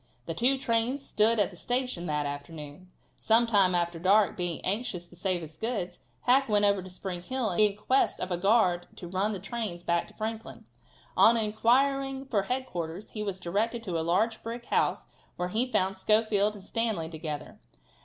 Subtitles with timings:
[0.25, 2.89] The two trains stood at the station that afternoon.
[3.19, 7.21] Some time after dark, being anxious to save his goods, Hack went over to Spring
[7.21, 10.65] Hill in quest of a guard to run the trains back to Franklin.
[11.15, 15.95] On inquiring for headquarters he was directed to a large brick house where he found
[15.95, 17.59] Schofield and Stanley together.